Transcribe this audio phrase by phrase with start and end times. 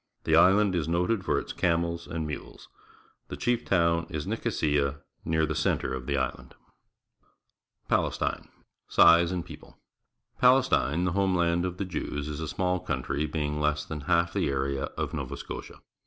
[0.23, 2.69] The island is noted for its camels and mules.
[3.27, 6.55] The chief town is Nicosia, near the centre of the island.
[7.87, 9.77] PALESTINE crrr^ Size and People.—
[10.41, 14.33] Palestine, the home land of the Jews, is a small country, being less than half
[14.33, 15.81] the area of Nova Scotia.